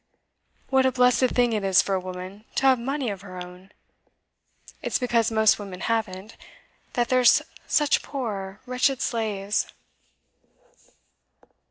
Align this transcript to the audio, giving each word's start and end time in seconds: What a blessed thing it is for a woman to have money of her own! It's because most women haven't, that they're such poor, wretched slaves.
What 0.71 0.87
a 0.87 0.91
blessed 0.91 1.27
thing 1.29 1.53
it 1.53 1.63
is 1.63 1.79
for 1.83 1.93
a 1.93 1.99
woman 1.99 2.43
to 2.55 2.63
have 2.65 2.79
money 2.79 3.11
of 3.11 3.21
her 3.21 3.37
own! 3.39 3.71
It's 4.81 4.97
because 4.97 5.29
most 5.31 5.59
women 5.59 5.81
haven't, 5.81 6.37
that 6.93 7.09
they're 7.09 7.23
such 7.23 8.01
poor, 8.01 8.61
wretched 8.65 8.99
slaves. 8.99 9.67